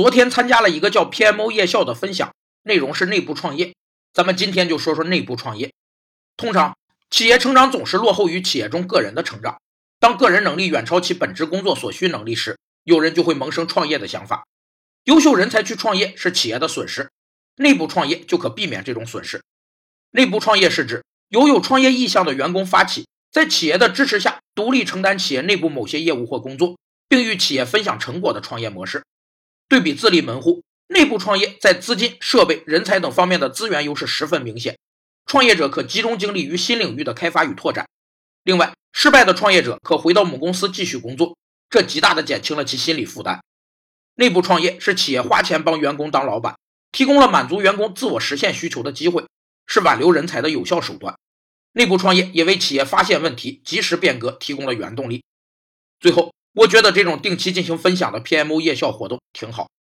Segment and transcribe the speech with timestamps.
[0.00, 3.74] 昨天参加了一个叫 PMO 夜校的分享，内容是内部创业。
[4.14, 5.74] 咱们今天就说说内部创业。
[6.38, 6.74] 通常，
[7.10, 9.60] 企业成长总是落后于企业中个人的成长。
[9.98, 14.46] 当个人能力远超其本职工作所需能力时，有人就会萌生创业的想法。
[15.04, 17.10] 优秀人才去创业是企业的损失，
[17.56, 19.42] 内部创业就可避免这种损失。
[20.12, 29.04] 内部创业是指由有创业意向的员工发起，在企业的支持下，独立承担企业内部某些业务或工作，并与企业分享成果的创业模式。
[29.70, 30.62] 对比自立门户。
[30.88, 34.76] 内部创业在资金、设备、人才等方面的资源优势十分明显，
[35.24, 37.88] 创业者可集中精力于新领域的开发与拓展。
[38.42, 41.38] 另外，失败的创业者可回到母公司继续工作，
[41.70, 43.40] 这极大的减轻了其心理负担。
[44.16, 46.58] 内部创业是企业花钱帮员工当老板，
[46.90, 49.24] 提供了满足员工自我实现需求的机会，
[49.68, 51.14] 是挽留人才的有效手段。
[51.74, 55.22] 内部创业也为企业发现问题、及时变革提供了原动力。
[56.00, 59.70] 最后，我觉得这种定期进行分享的 PMO 夜校活动挺好。